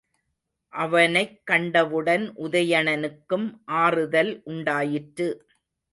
அவனைக் 0.73 1.41
கண்டவுடன் 1.45 2.33
உதயணனுக்கும் 2.35 3.47
ஆறுதல் 3.65 4.41
உண்டாயிற்று. 4.43 5.29